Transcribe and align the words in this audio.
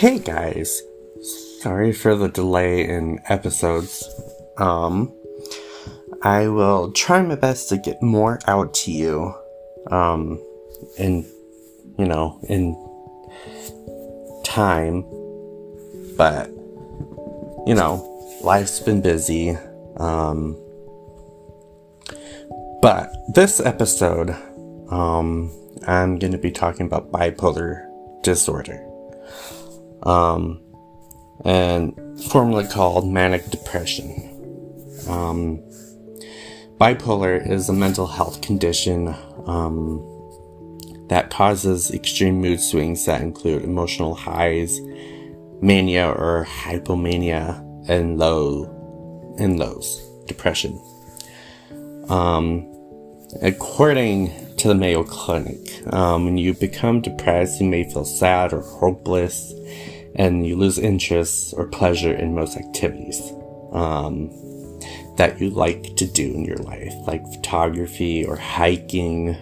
Hey 0.00 0.18
guys, 0.18 0.82
sorry 1.60 1.92
for 1.92 2.16
the 2.16 2.30
delay 2.30 2.88
in 2.88 3.20
episodes. 3.28 4.08
Um, 4.56 5.12
I 6.22 6.48
will 6.48 6.90
try 6.92 7.20
my 7.20 7.34
best 7.34 7.68
to 7.68 7.76
get 7.76 8.02
more 8.02 8.38
out 8.46 8.72
to 8.76 8.92
you. 8.92 9.34
Um, 9.90 10.42
in, 10.96 11.30
you 11.98 12.06
know, 12.06 12.40
in 12.48 12.72
time. 14.42 15.02
But, 16.16 16.48
you 17.66 17.74
know, 17.74 18.40
life's 18.42 18.80
been 18.80 19.02
busy. 19.02 19.50
Um, 19.98 20.56
but 22.80 23.12
this 23.34 23.60
episode, 23.60 24.30
um, 24.90 25.54
I'm 25.86 26.18
going 26.18 26.32
to 26.32 26.38
be 26.38 26.52
talking 26.52 26.86
about 26.86 27.12
bipolar 27.12 27.84
disorder. 28.22 28.86
Um, 30.02 30.60
and 31.44 31.94
formerly 32.24 32.66
called 32.66 33.08
manic 33.08 33.50
depression. 33.50 34.26
Um, 35.08 35.58
bipolar 36.78 37.48
is 37.48 37.68
a 37.68 37.72
mental 37.72 38.06
health 38.06 38.40
condition 38.40 39.14
um, 39.46 40.06
that 41.08 41.30
causes 41.30 41.90
extreme 41.90 42.40
mood 42.40 42.60
swings 42.60 43.04
that 43.06 43.20
include 43.20 43.64
emotional 43.64 44.14
highs, 44.14 44.80
mania 45.60 46.08
or 46.08 46.46
hypomania, 46.48 47.58
and 47.88 48.18
low 48.18 48.64
and 49.38 49.58
lows, 49.58 50.00
depression. 50.26 50.80
Um, 52.08 52.66
according 53.42 54.56
to 54.56 54.68
the 54.68 54.74
Mayo 54.74 55.02
Clinic, 55.04 55.58
um, 55.92 56.26
when 56.26 56.36
you 56.36 56.54
become 56.54 57.00
depressed, 57.00 57.60
you 57.60 57.66
may 57.66 57.84
feel 57.90 58.04
sad 58.04 58.52
or 58.52 58.60
hopeless, 58.60 59.52
and 60.14 60.46
you 60.46 60.56
lose 60.56 60.78
interest 60.78 61.54
or 61.56 61.66
pleasure 61.66 62.12
in 62.12 62.34
most 62.34 62.56
activities 62.56 63.20
um, 63.72 64.30
that 65.16 65.36
you 65.40 65.50
like 65.50 65.96
to 65.96 66.06
do 66.06 66.32
in 66.32 66.44
your 66.44 66.56
life, 66.58 66.94
like 67.06 67.24
photography 67.32 68.24
or 68.24 68.36
hiking, 68.36 69.36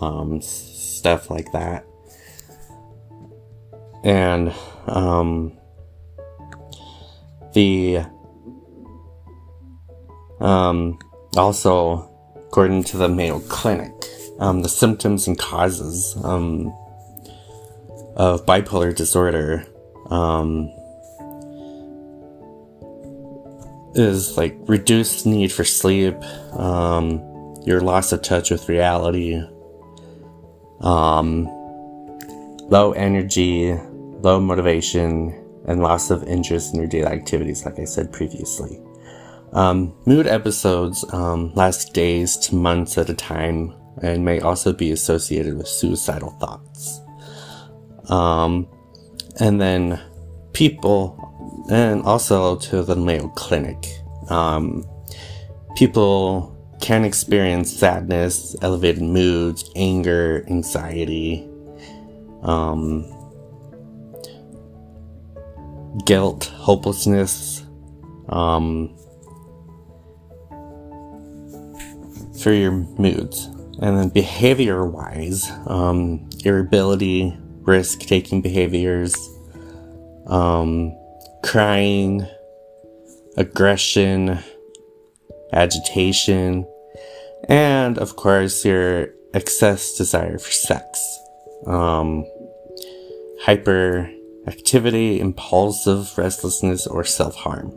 um, 0.00 0.40
stuff 0.40 1.30
like 1.30 1.50
that. 1.52 1.86
And 4.04 4.52
um, 4.86 5.56
the 7.54 8.04
um, 10.40 10.98
also, 11.36 12.10
according 12.36 12.84
to 12.84 12.98
the 12.98 13.08
Mayo 13.08 13.40
Clinic, 13.40 13.92
um, 14.38 14.62
the 14.62 14.68
symptoms 14.68 15.26
and 15.26 15.38
causes 15.38 16.16
um, 16.22 16.66
of 18.16 18.44
bipolar 18.44 18.94
disorder 18.94 19.66
um, 20.10 20.70
is 23.94 24.36
like 24.36 24.56
reduced 24.66 25.26
need 25.26 25.52
for 25.52 25.64
sleep, 25.64 26.14
um, 26.54 27.20
your 27.64 27.80
loss 27.80 28.12
of 28.12 28.22
touch 28.22 28.50
with 28.50 28.68
reality, 28.68 29.40
um, 30.80 31.44
low 32.68 32.92
energy, 32.92 33.72
low 34.20 34.40
motivation, 34.40 35.40
and 35.66 35.82
loss 35.82 36.10
of 36.10 36.22
interest 36.24 36.74
in 36.74 36.80
your 36.80 36.88
daily 36.88 37.06
activities, 37.06 37.64
like 37.64 37.78
I 37.78 37.84
said 37.84 38.12
previously. 38.12 38.80
Um, 39.52 39.94
mood 40.04 40.26
episodes 40.26 41.04
um, 41.12 41.54
last 41.54 41.94
days 41.94 42.36
to 42.38 42.56
months 42.56 42.98
at 42.98 43.08
a 43.08 43.14
time 43.14 43.72
and 44.02 44.24
may 44.24 44.40
also 44.40 44.72
be 44.72 44.90
associated 44.90 45.56
with 45.56 45.68
suicidal 45.68 46.30
thoughts. 46.40 47.00
Um, 48.10 48.68
and 49.40 49.60
then 49.60 50.00
people, 50.52 51.66
and 51.70 52.02
also 52.02 52.56
to 52.56 52.82
the 52.82 52.96
Mayo 52.96 53.28
Clinic, 53.28 53.86
um, 54.28 54.84
people 55.76 56.50
can 56.80 57.04
experience 57.04 57.72
sadness, 57.72 58.54
elevated 58.62 59.02
moods, 59.02 59.70
anger, 59.74 60.44
anxiety, 60.48 61.48
um, 62.42 63.10
guilt, 66.04 66.44
hopelessness, 66.56 67.64
um, 68.28 68.94
for 72.40 72.52
your 72.52 72.72
moods. 72.72 73.46
And 73.80 73.98
then 73.98 74.08
behavior 74.10 74.86
wise, 74.86 75.50
um, 75.66 76.28
irritability, 76.44 77.36
risk 77.66 78.00
taking 78.00 78.40
behaviors, 78.40 79.14
um, 80.26 80.96
crying, 81.42 82.26
aggression, 83.36 84.38
agitation, 85.52 86.66
and 87.48 87.98
of 87.98 88.16
course, 88.16 88.64
your 88.64 89.08
excess 89.34 89.96
desire 89.96 90.38
for 90.38 90.50
sex. 90.50 91.18
Um, 91.66 92.24
hyperactivity, 93.44 95.18
impulsive 95.18 96.16
restlessness, 96.16 96.86
or 96.86 97.04
self 97.04 97.34
harm. 97.34 97.72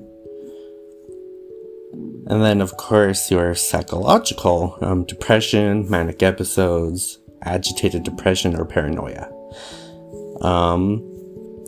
And 2.30 2.44
then, 2.44 2.62
of 2.62 2.76
course, 2.76 3.32
your 3.32 3.56
psychological 3.56 4.78
um, 4.82 5.06
depression, 5.06 5.90
manic 5.90 6.22
episodes, 6.22 7.20
agitated 7.44 8.04
depression, 8.04 8.56
or 8.56 8.66
paranoia. 8.66 9.37
Um, 10.42 11.04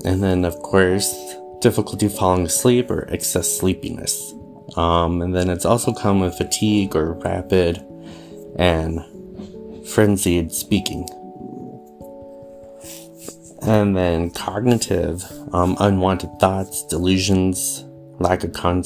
and 0.05 0.23
then, 0.23 0.45
of 0.45 0.55
course, 0.59 1.13
difficulty 1.61 2.07
falling 2.07 2.45
asleep 2.45 2.89
or 2.89 3.07
excess 3.11 3.57
sleepiness. 3.57 4.33
Um, 4.75 5.21
and 5.21 5.35
then 5.35 5.49
it's 5.49 5.65
also 5.65 5.93
come 5.93 6.19
with 6.19 6.37
fatigue 6.37 6.95
or 6.95 7.13
rapid 7.13 7.83
and 8.57 9.03
frenzied 9.87 10.53
speaking. 10.53 11.07
And 13.61 13.95
then 13.95 14.31
cognitive, 14.31 15.23
um, 15.53 15.75
unwanted 15.79 16.39
thoughts, 16.39 16.85
delusions, 16.85 17.83
lack 18.19 18.43
of 18.43 18.53
con- 18.53 18.83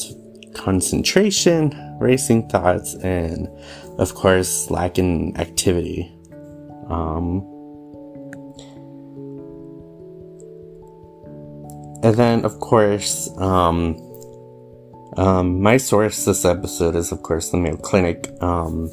concentration, 0.56 1.98
racing 2.00 2.50
thoughts, 2.50 2.96
and 2.96 3.48
of 4.00 4.16
course, 4.16 4.72
lack 4.72 4.98
in 4.98 5.38
activity. 5.38 6.12
Um, 6.90 7.53
and 12.03 12.16
then, 12.16 12.46
of 12.46 12.59
course, 12.59 13.30
um, 13.38 13.97
um, 15.18 15.62
my 15.62 15.78
source 15.78 16.25
this 16.25 16.46
episode 16.46 16.96
is, 16.96 17.12
of 17.12 17.24
course, 17.24 17.50
the 17.50 17.58
Mayo 17.58 17.78
Clinic. 17.78 18.30
Um, 18.41 18.91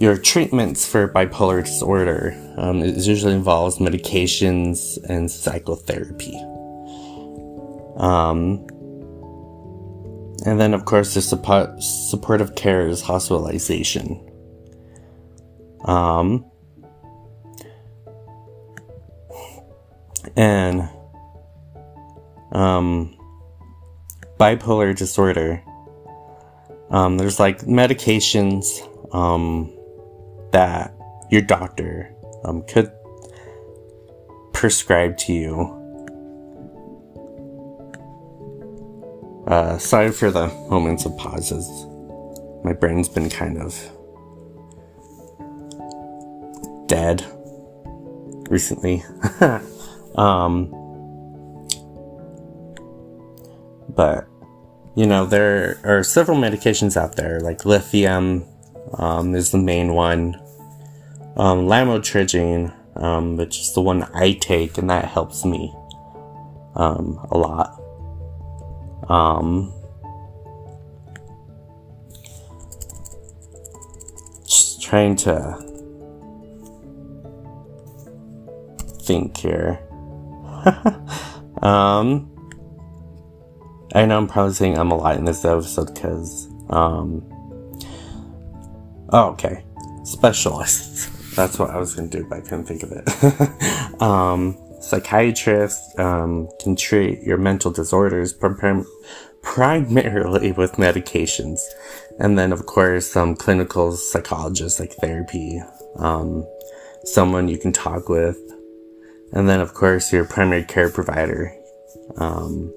your 0.00 0.18
treatments 0.18 0.86
for 0.86 1.08
bipolar 1.08 1.64
disorder 1.64 2.34
um, 2.56 2.82
it 2.82 2.96
usually 2.96 3.32
involves 3.32 3.78
medications 3.78 4.98
and 5.08 5.30
psychotherapy. 5.30 6.36
Um, 7.96 8.66
and 10.46 10.60
then, 10.60 10.74
of 10.74 10.84
course, 10.84 11.14
the 11.14 11.22
support, 11.22 11.82
supportive 11.82 12.54
care 12.54 12.86
is 12.86 13.00
hospitalization. 13.00 14.20
Um, 15.84 16.44
and 20.36 20.88
um, 22.54 23.16
bipolar 24.38 24.96
disorder. 24.96 25.62
Um, 26.90 27.18
there's 27.18 27.40
like 27.40 27.60
medications 27.60 28.66
um, 29.14 29.76
that 30.52 30.94
your 31.30 31.42
doctor 31.42 32.14
um, 32.44 32.62
could 32.66 32.92
prescribe 34.52 35.16
to 35.18 35.32
you. 35.32 35.80
Uh, 39.46 39.76
sorry 39.76 40.10
for 40.10 40.30
the 40.30 40.46
moments 40.70 41.04
of 41.04 41.16
pauses. 41.18 41.68
My 42.64 42.72
brain's 42.72 43.08
been 43.08 43.28
kind 43.28 43.58
of 43.58 43.74
dead 46.86 47.26
recently. 48.48 49.04
um, 50.14 50.83
but 53.96 54.28
you 54.96 55.06
know 55.06 55.26
there 55.26 55.78
are 55.84 56.02
several 56.02 56.38
medications 56.38 56.96
out 56.96 57.16
there 57.16 57.40
like 57.40 57.64
lithium 57.64 58.44
um, 58.94 59.34
is 59.34 59.50
the 59.50 59.58
main 59.58 59.94
one. 59.94 60.40
Um, 61.36 61.66
lamotrigine 61.66 62.72
um, 62.96 63.36
which 63.36 63.58
is 63.58 63.74
the 63.74 63.80
one 63.80 64.04
i 64.14 64.34
take 64.34 64.78
and 64.78 64.88
that 64.88 65.06
helps 65.06 65.44
me 65.44 65.74
um, 66.76 67.26
a 67.30 67.38
lot. 67.38 67.80
Um, 69.08 69.72
just 74.44 74.82
trying 74.82 75.16
to 75.16 75.56
think 79.02 79.36
here. 79.36 79.80
Um, 81.62 82.33
I 83.94 84.06
know 84.06 84.18
I'm 84.18 84.26
probably 84.26 84.54
saying 84.54 84.76
I'm 84.76 84.90
a 84.90 84.96
lot 84.96 85.16
in 85.16 85.24
this 85.24 85.44
episode 85.44 85.94
because, 85.94 86.48
um, 86.68 87.24
oh, 89.10 89.28
okay. 89.30 89.64
Specialists. 90.02 91.10
That's 91.36 91.58
what 91.58 91.70
I 91.70 91.78
was 91.78 91.94
to 91.94 92.06
do, 92.06 92.26
but 92.28 92.38
I 92.38 92.40
couldn't 92.40 92.64
think 92.64 92.82
of 92.82 92.92
it. 92.92 94.00
um, 94.02 94.58
psychiatrists 94.80 95.96
um, 95.98 96.48
can 96.60 96.74
treat 96.74 97.22
your 97.22 97.38
mental 97.38 97.70
disorders 97.70 98.32
prim- 98.32 98.86
primarily 99.42 100.50
with 100.50 100.72
medications. 100.72 101.60
And 102.18 102.36
then, 102.36 102.52
of 102.52 102.66
course, 102.66 103.06
some 103.06 103.36
clinical 103.36 103.92
psychologists 103.92 104.80
like 104.80 104.92
therapy, 104.94 105.60
um, 105.96 106.44
someone 107.04 107.48
you 107.48 107.58
can 107.58 107.72
talk 107.72 108.08
with. 108.08 108.38
And 109.32 109.48
then, 109.48 109.60
of 109.60 109.74
course, 109.74 110.12
your 110.12 110.24
primary 110.24 110.64
care 110.64 110.90
provider, 110.90 111.52
um, 112.16 112.72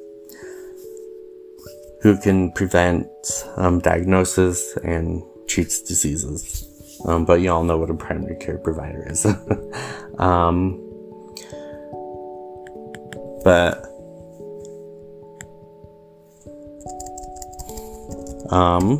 who 2.02 2.18
can 2.18 2.52
prevent 2.52 3.08
um, 3.56 3.80
diagnosis 3.80 4.78
and 4.84 5.24
treats 5.48 5.82
diseases. 5.82 6.64
Um, 7.06 7.26
but 7.26 7.42
you 7.42 7.52
all 7.52 7.64
know 7.64 7.78
what 7.78 7.90
a 7.90 7.94
primary 7.94 8.36
care 8.36 8.58
provider 8.58 9.08
is. 9.10 9.26
um, 10.20 10.84
but 13.44 13.86
um, 18.52 19.00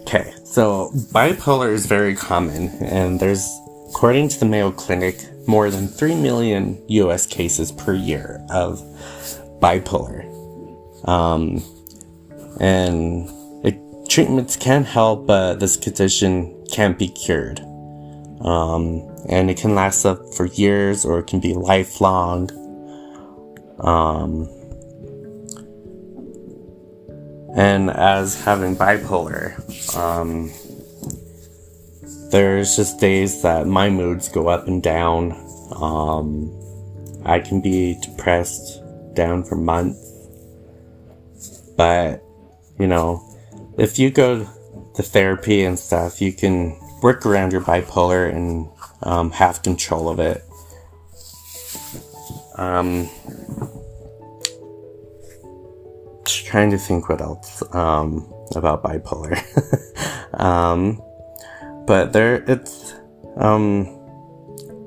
okay, 0.00 0.32
so 0.44 0.90
bipolar 1.12 1.72
is 1.72 1.86
very 1.86 2.14
common, 2.14 2.68
and 2.84 3.20
there's, 3.20 3.48
according 3.90 4.28
to 4.28 4.40
the 4.40 4.46
Mayo 4.46 4.70
Clinic, 4.70 5.16
more 5.48 5.70
than 5.70 5.88
3 5.88 6.14
million 6.14 6.80
US 6.88 7.26
cases 7.26 7.72
per 7.72 7.94
year 7.94 8.44
of 8.50 8.80
bipolar. 9.60 10.22
Um, 11.08 11.62
and 12.60 13.28
it, 13.64 13.80
treatments 14.10 14.56
can 14.56 14.84
help, 14.84 15.26
but 15.26 15.58
this 15.58 15.76
condition 15.76 16.54
can't 16.70 16.98
be 16.98 17.08
cured. 17.08 17.60
Um, 18.42 19.02
and 19.28 19.50
it 19.50 19.56
can 19.56 19.74
last 19.74 20.04
up 20.04 20.34
for 20.34 20.46
years 20.46 21.06
or 21.06 21.18
it 21.20 21.26
can 21.26 21.40
be 21.40 21.54
lifelong. 21.54 22.50
Um, 23.80 24.50
and 27.56 27.90
as 27.90 28.38
having 28.42 28.76
bipolar, 28.76 29.56
um, 29.96 30.52
there's 32.30 32.76
just 32.76 33.00
days 33.00 33.42
that 33.42 33.66
my 33.66 33.88
moods 33.88 34.28
go 34.28 34.48
up 34.48 34.66
and 34.66 34.82
down. 34.82 35.32
Um, 35.74 36.52
I 37.24 37.40
can 37.40 37.60
be 37.60 37.98
depressed 38.00 38.82
down 39.14 39.44
for 39.44 39.56
months. 39.56 40.04
But, 41.76 42.22
you 42.78 42.86
know, 42.86 43.24
if 43.78 43.98
you 43.98 44.10
go 44.10 44.46
to 44.94 45.02
therapy 45.02 45.64
and 45.64 45.78
stuff, 45.78 46.20
you 46.20 46.32
can 46.32 46.78
work 47.02 47.24
around 47.24 47.52
your 47.52 47.62
bipolar 47.62 48.34
and 48.34 48.68
um, 49.02 49.30
have 49.30 49.62
control 49.62 50.08
of 50.08 50.18
it. 50.18 50.44
Um, 52.56 53.08
trying 56.48 56.70
to 56.70 56.78
think 56.78 57.08
what 57.08 57.20
else 57.20 57.62
um, 57.74 58.32
about 58.56 58.82
bipolar. 58.82 59.38
um, 60.40 61.00
but 61.88 62.12
there, 62.12 62.44
it's 62.46 62.94
um, 63.38 63.88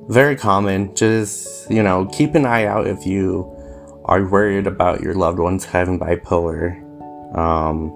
very 0.07 0.35
common. 0.35 0.95
Just 0.95 1.69
you 1.69 1.81
know, 1.81 2.05
keep 2.05 2.35
an 2.35 2.45
eye 2.45 2.65
out 2.65 2.85
if 2.85 3.07
you 3.07 3.51
are 4.05 4.23
worried 4.23 4.67
about 4.67 5.01
your 5.01 5.15
loved 5.15 5.39
ones 5.39 5.65
having 5.65 5.99
bipolar. 5.99 6.77
Um, 7.35 7.91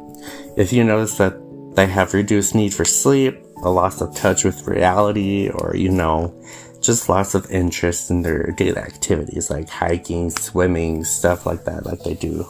if 0.57 0.73
you 0.73 0.83
notice 0.83 1.19
that 1.19 1.35
they 1.75 1.85
have 1.85 2.15
reduced 2.15 2.55
need 2.55 2.73
for 2.73 2.83
sleep, 2.83 3.37
a 3.63 3.69
loss 3.69 4.01
of 4.01 4.15
touch 4.15 4.43
with 4.43 4.65
reality, 4.65 5.49
or, 5.49 5.75
you 5.75 5.89
know, 5.89 6.33
just 6.81 7.07
lots 7.07 7.35
of 7.35 7.49
interest 7.51 8.09
in 8.09 8.23
their 8.23 8.53
daily 8.57 8.77
activities 8.77 9.51
like 9.51 9.69
hiking, 9.69 10.31
swimming, 10.31 11.03
stuff 11.03 11.45
like 11.45 11.65
that, 11.65 11.85
like 11.85 12.01
they 12.03 12.15
do. 12.15 12.47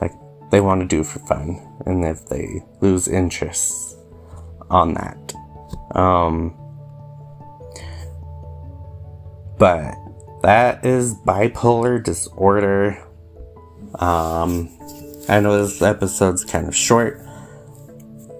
Like 0.00 0.12
they 0.50 0.60
want 0.60 0.80
to 0.80 0.88
do 0.88 1.04
for 1.04 1.20
fun. 1.20 1.60
And 1.86 2.04
if 2.04 2.26
they 2.26 2.64
lose 2.80 3.06
interest 3.06 3.96
on 4.70 4.94
that. 4.94 5.34
Um, 5.94 6.56
but 9.58 9.94
that 10.42 10.84
is 10.84 11.14
bipolar 11.14 12.02
disorder. 12.02 13.02
Um, 13.94 14.70
I 15.28 15.40
know 15.40 15.64
this 15.64 15.80
episode's 15.80 16.44
kind 16.44 16.66
of 16.66 16.74
short, 16.74 17.20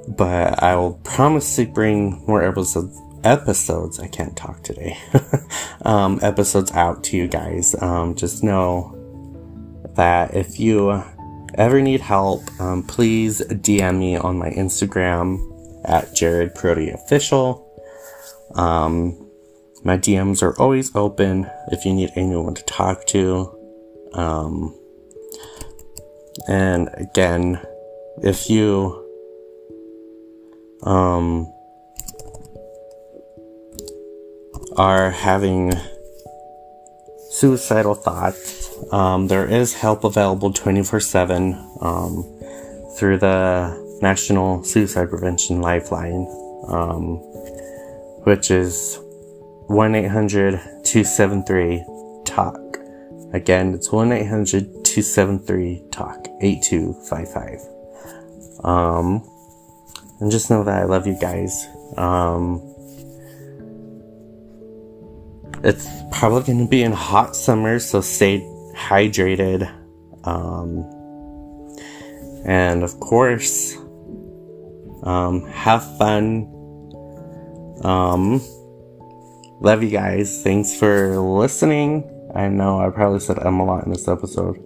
but 0.08 0.62
I 0.62 0.74
will 0.74 0.94
promise 1.04 1.54
to 1.56 1.66
bring 1.66 2.24
more 2.26 2.42
episodes. 2.42 2.98
Episodes, 3.24 4.00
I 4.00 4.08
can't 4.08 4.36
talk 4.36 4.64
today. 4.64 4.98
um, 5.82 6.18
episodes 6.22 6.72
out 6.72 7.04
to 7.04 7.16
you 7.16 7.28
guys. 7.28 7.80
Um, 7.80 8.16
just 8.16 8.42
know 8.42 8.98
that 9.94 10.34
if 10.34 10.58
you 10.58 11.04
ever 11.54 11.80
need 11.80 12.00
help, 12.00 12.42
um, 12.60 12.82
please 12.82 13.40
DM 13.46 13.98
me 13.98 14.16
on 14.16 14.38
my 14.38 14.50
Instagram 14.50 15.51
at 15.84 16.14
Jared 16.14 16.54
Prody 16.54 16.90
Official. 16.90 17.68
Um, 18.54 19.28
my 19.84 19.98
DMs 19.98 20.42
are 20.42 20.56
always 20.60 20.94
open 20.94 21.50
if 21.68 21.84
you 21.84 21.92
need 21.92 22.10
anyone 22.14 22.54
to 22.54 22.62
talk 22.64 23.06
to. 23.08 23.50
Um, 24.14 24.78
and 26.48 26.88
again, 26.94 27.60
if 28.22 28.48
you 28.48 28.98
um, 30.82 31.52
are 34.76 35.10
having 35.10 35.72
suicidal 37.30 37.94
thoughts, 37.94 38.70
um, 38.92 39.28
there 39.28 39.46
is 39.46 39.74
help 39.74 40.04
available 40.04 40.52
24 40.52 41.00
7 41.00 41.54
um, 41.80 42.22
through 42.96 43.18
the 43.18 43.81
National 44.02 44.64
Suicide 44.64 45.08
Prevention 45.08 45.60
Lifeline, 45.60 46.26
um, 46.66 47.18
which 48.24 48.50
is 48.50 48.98
1 49.68 49.94
800 49.94 50.60
273 50.84 51.84
TALK. 52.24 52.78
Again, 53.32 53.72
it's 53.72 53.90
1 53.90 54.12
800 54.12 54.84
273 54.84 55.84
TALK 55.90 56.26
8255. 56.42 57.60
Um, 58.64 59.26
and 60.20 60.30
just 60.30 60.50
know 60.50 60.64
that 60.64 60.82
I 60.82 60.84
love 60.84 61.06
you 61.06 61.18
guys. 61.18 61.66
Um, 61.96 62.60
it's 65.64 65.88
probably 66.10 66.42
going 66.42 66.64
to 66.64 66.70
be 66.70 66.82
in 66.82 66.92
hot 66.92 67.36
summer, 67.36 67.78
so 67.78 68.00
stay 68.00 68.40
hydrated. 68.74 69.72
Um, 70.24 70.84
and 72.44 72.82
of 72.82 72.98
course, 73.00 73.76
um, 75.02 75.44
have 75.46 75.82
fun. 75.98 76.48
Um, 77.82 78.40
love 79.60 79.82
you 79.82 79.90
guys. 79.90 80.42
Thanks 80.42 80.74
for 80.74 81.18
listening. 81.18 82.08
I 82.34 82.48
know 82.48 82.80
I 82.80 82.90
probably 82.90 83.20
said 83.20 83.38
I'm 83.38 83.60
a 83.60 83.64
lot 83.64 83.84
in 83.84 83.92
this 83.92 84.08
episode. 84.08 84.58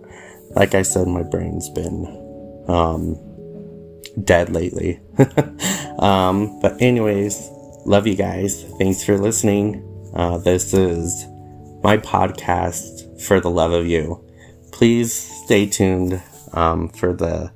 Like 0.51 0.75
I 0.75 0.83
said, 0.83 1.09
my 1.09 1.23
brain's 1.23 1.69
been, 1.71 2.65
um, 2.69 3.17
dead 4.25 4.51
lately. 4.51 5.01
um, 5.99 6.61
but 6.61 6.81
anyways, 6.81 7.51
love 7.85 8.07
you 8.07 8.15
guys. 8.15 8.65
Thanks 8.79 9.03
for 9.03 9.19
listening. 9.19 9.83
Uh, 10.15 10.39
this 10.39 10.73
is 10.73 11.27
my 11.83 11.97
podcast 11.97 13.21
for 13.21 13.41
the 13.41 13.51
love 13.51 13.73
of 13.73 13.87
you. 13.87 14.25
Please 14.73 15.13
stay 15.13 15.67
tuned 15.67 16.23
um, 16.53 16.89
for 16.89 17.13
the 17.13 17.51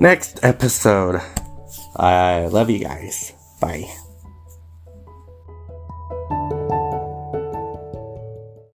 next 0.00 0.40
episode. 0.42 1.20
I 2.00 2.46
love 2.46 2.70
you 2.70 2.78
guys. 2.78 3.32
Bye. 3.60 4.09